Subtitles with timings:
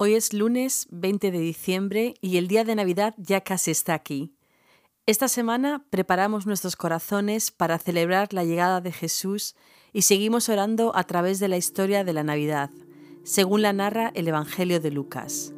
[0.00, 4.32] Hoy es lunes 20 de diciembre y el día de Navidad ya casi está aquí.
[5.06, 9.56] Esta semana preparamos nuestros corazones para celebrar la llegada de Jesús
[9.92, 12.70] y seguimos orando a través de la historia de la Navidad,
[13.24, 15.52] según la narra el Evangelio de Lucas.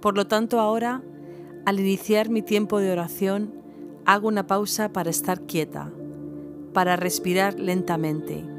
[0.00, 1.02] Por lo tanto, ahora,
[1.66, 3.52] al iniciar mi tiempo de oración,
[4.06, 5.92] hago una pausa para estar quieta,
[6.72, 8.55] para respirar lentamente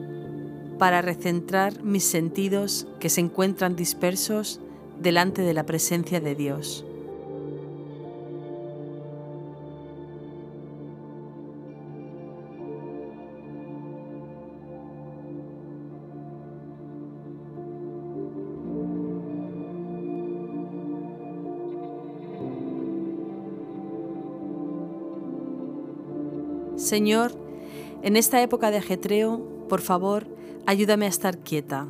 [0.78, 4.60] para recentrar mis sentidos que se encuentran dispersos
[5.00, 6.86] delante de la presencia de Dios.
[26.88, 27.34] Señor,
[28.02, 30.37] en esta época de ajetreo, por favor,
[30.68, 31.88] Ayúdame a estar quieta.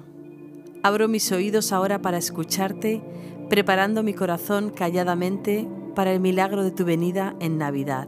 [0.84, 3.02] Abro mis oídos ahora para escucharte,
[3.50, 8.08] preparando mi corazón calladamente para el milagro de tu venida en Navidad.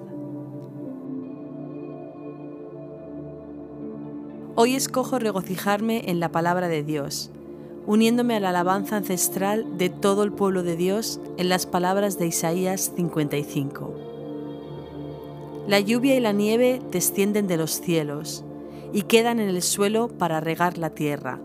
[4.54, 7.32] Hoy escojo regocijarme en la palabra de Dios,
[7.88, 12.28] uniéndome a la alabanza ancestral de todo el pueblo de Dios en las palabras de
[12.28, 13.96] Isaías 55.
[15.66, 18.46] La lluvia y la nieve descienden de los cielos
[18.94, 21.40] y quedan en el suelo para regar la tierra.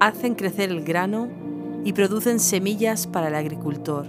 [0.00, 1.28] Hacen crecer el grano
[1.84, 4.06] y producen semillas para el agricultor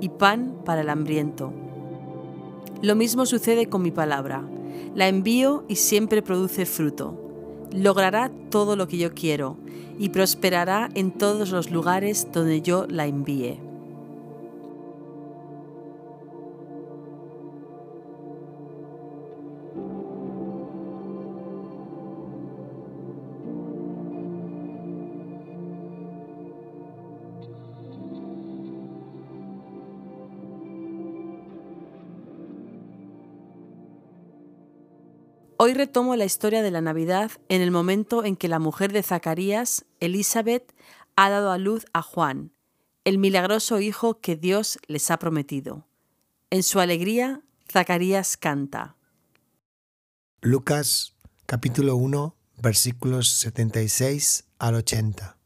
[0.00, 1.52] y pan para el hambriento.
[2.82, 4.42] Lo mismo sucede con mi palabra.
[4.94, 7.16] La envío y siempre produce fruto.
[7.72, 9.56] Logrará todo lo que yo quiero
[9.98, 13.69] y prosperará en todos los lugares donde yo la envíe.
[35.62, 39.02] Hoy retomo la historia de la Navidad en el momento en que la mujer de
[39.02, 40.74] Zacarías, Elizabeth,
[41.16, 42.54] ha dado a luz a Juan,
[43.04, 45.86] el milagroso hijo que Dios les ha prometido.
[46.48, 48.96] En su alegría, Zacarías canta.
[50.40, 51.12] Lucas
[51.44, 55.36] capítulo 1 versículos 76 al 80.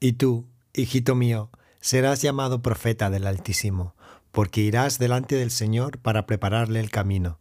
[0.00, 1.50] Y tú, hijito mío,
[1.82, 3.94] serás llamado profeta del Altísimo,
[4.32, 7.38] porque irás delante del Señor para prepararle el camino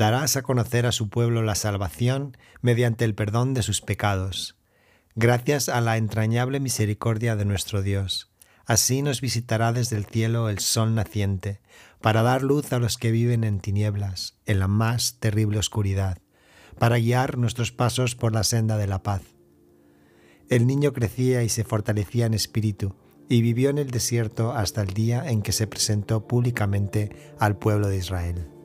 [0.00, 4.56] darás a conocer a su pueblo la salvación mediante el perdón de sus pecados,
[5.14, 8.30] gracias a la entrañable misericordia de nuestro Dios.
[8.64, 11.60] Así nos visitará desde el cielo el sol naciente,
[12.00, 16.16] para dar luz a los que viven en tinieblas, en la más terrible oscuridad,
[16.78, 19.20] para guiar nuestros pasos por la senda de la paz.
[20.48, 22.96] El niño crecía y se fortalecía en espíritu,
[23.28, 27.88] y vivió en el desierto hasta el día en que se presentó públicamente al pueblo
[27.88, 28.59] de Israel.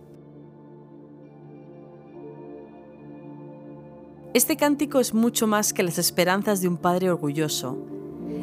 [4.36, 7.78] Este cántico es mucho más que las esperanzas de un padre orgulloso.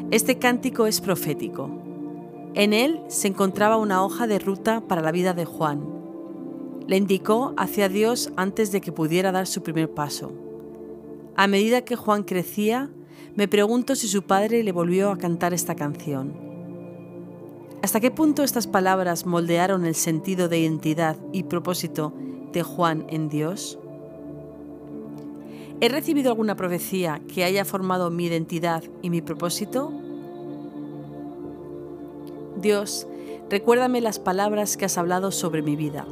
[0.09, 1.69] Este cántico es profético.
[2.55, 5.85] En él se encontraba una hoja de ruta para la vida de Juan.
[6.87, 10.31] Le indicó hacia Dios antes de que pudiera dar su primer paso.
[11.35, 12.89] A medida que Juan crecía,
[13.35, 16.33] me pregunto si su padre le volvió a cantar esta canción.
[17.83, 22.13] ¿Hasta qué punto estas palabras moldearon el sentido de identidad y propósito
[22.51, 23.77] de Juan en Dios?
[25.83, 29.91] ¿He recibido alguna profecía que haya formado mi identidad y mi propósito?
[32.55, 33.05] Dios,
[33.49, 36.05] recuérdame las palabras que has hablado sobre mi vida.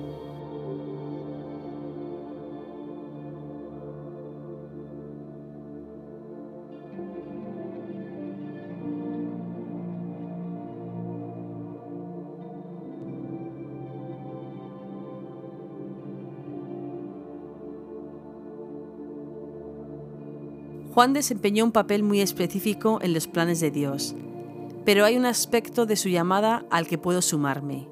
[20.94, 24.13] Juan desempeñó un papel muy específico en los planes de Dios,
[24.84, 27.88] pero hay un aspecto de su llamada al que puedo sumarme.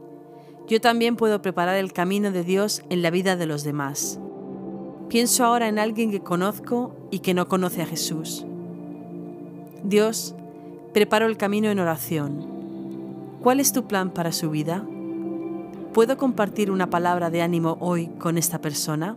[0.67, 4.19] Yo también puedo preparar el camino de Dios en la vida de los demás.
[5.07, 8.45] Pienso ahora en alguien que conozco y que no conoce a Jesús.
[9.83, 10.35] Dios,
[10.93, 12.45] preparo el camino en oración.
[13.41, 14.85] ¿Cuál es tu plan para su vida?
[15.93, 19.15] ¿Puedo compartir una palabra de ánimo hoy con esta persona?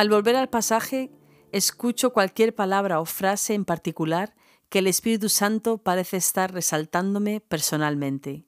[0.00, 1.10] Al volver al pasaje,
[1.52, 4.34] escucho cualquier palabra o frase en particular
[4.70, 8.46] que el Espíritu Santo parece estar resaltándome personalmente.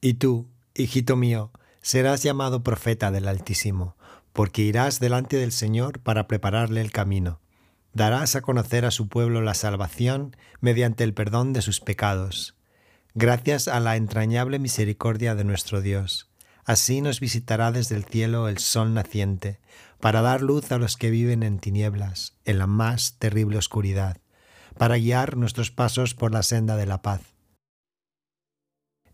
[0.00, 1.52] Y tú, hijito mío,
[1.82, 3.96] serás llamado profeta del Altísimo,
[4.32, 7.40] porque irás delante del Señor para prepararle el camino.
[7.92, 12.56] Darás a conocer a su pueblo la salvación mediante el perdón de sus pecados,
[13.14, 16.33] gracias a la entrañable misericordia de nuestro Dios.
[16.64, 19.60] Así nos visitará desde el cielo el sol naciente,
[20.00, 24.18] para dar luz a los que viven en tinieblas, en la más terrible oscuridad,
[24.78, 27.22] para guiar nuestros pasos por la senda de la paz.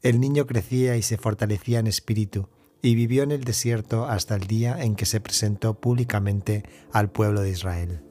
[0.03, 2.49] El niño crecía y se fortalecía en espíritu,
[2.83, 7.43] y vivió en el desierto hasta el día en que se presentó públicamente al pueblo
[7.43, 8.03] de Israel.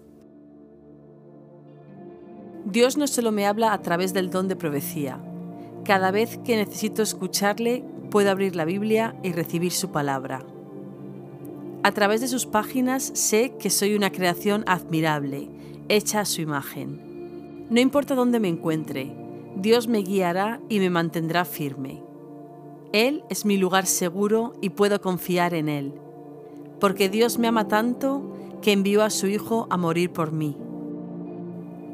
[2.65, 5.19] Dios no solo me habla a través del don de profecía.
[5.85, 10.45] Cada vez que necesito escucharle, puedo abrir la Biblia y recibir su palabra.
[11.83, 15.49] A través de sus páginas sé que soy una creación admirable,
[15.87, 17.67] hecha a su imagen.
[17.69, 19.15] No importa dónde me encuentre,
[19.55, 22.03] Dios me guiará y me mantendrá firme.
[22.91, 25.93] Él es mi lugar seguro y puedo confiar en Él,
[26.79, 30.57] porque Dios me ama tanto que envió a su Hijo a morir por mí.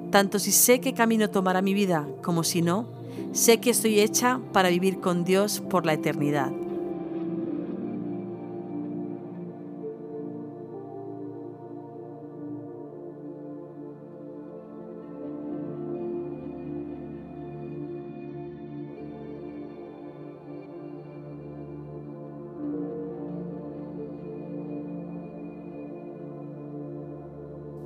[0.10, 2.88] Tanto si sé qué camino tomará mi vida como si no,
[3.36, 6.52] sé que estoy hecha para vivir con Dios por la eternidad.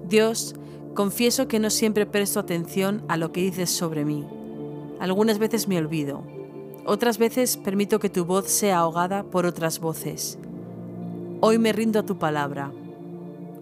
[0.07, 0.55] Dios,
[0.95, 4.25] confieso que no siempre presto atención a lo que dices sobre mí.
[4.99, 6.23] Algunas veces me olvido.
[6.85, 10.37] Otras veces permito que tu voz sea ahogada por otras voces.
[11.39, 12.71] Hoy me rindo a tu palabra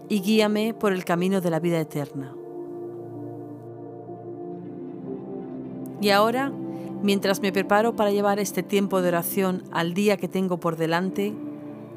[0.08, 2.34] y guíame por el camino de la vida eterna.
[6.00, 6.52] Y ahora,
[7.02, 11.34] mientras me preparo para llevar este tiempo de oración al día que tengo por delante,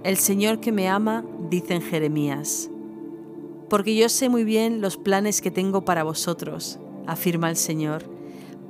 [0.04, 2.70] el Señor que me ama dice en Jeremías,
[3.70, 8.04] porque yo sé muy bien los planes que tengo para vosotros, afirma el Señor,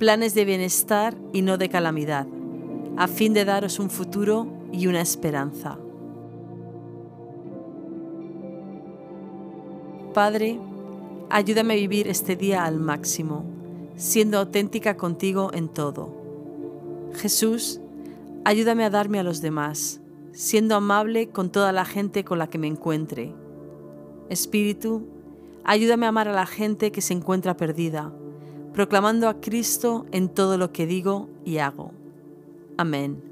[0.02, 2.26] planes de bienestar y no de calamidad,
[2.96, 5.78] a fin de daros un futuro y una esperanza.
[10.12, 10.58] Padre,
[11.30, 13.44] ayúdame a vivir este día al máximo,
[13.94, 16.12] siendo auténtica contigo en todo.
[17.14, 17.80] Jesús,
[18.44, 20.00] ayúdame a darme a los demás,
[20.32, 23.32] siendo amable con toda la gente con la que me encuentre
[24.28, 25.06] Espíritu,
[25.62, 28.12] ayúdame a amar a la gente que se encuentra perdida,
[28.72, 31.92] proclamando a Cristo en todo lo que digo y hago.
[32.76, 33.31] Amén.